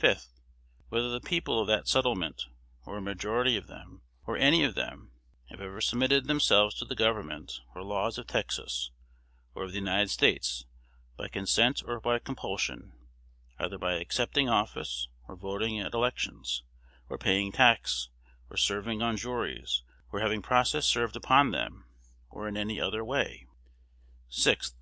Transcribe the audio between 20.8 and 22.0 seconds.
served upon them,